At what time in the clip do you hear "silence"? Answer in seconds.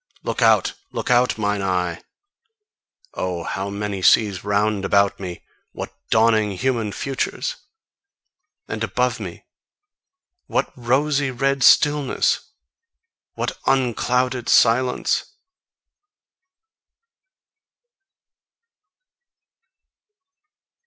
14.49-15.23